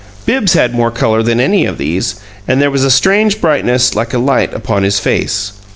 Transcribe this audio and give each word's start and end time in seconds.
Bibbs 0.25 0.53
had 0.53 0.73
more 0.73 0.89
color 0.89 1.21
than 1.21 1.39
any 1.39 1.63
of 1.67 1.77
these, 1.77 2.15
and 2.47 2.59
there 2.59 2.71
was 2.71 2.83
a 2.83 2.89
strange 2.89 3.39
brightness, 3.39 3.95
like 3.95 4.15
a 4.15 4.17
light, 4.17 4.51
upon 4.51 4.81
his 4.81 4.97
face. 4.99 5.53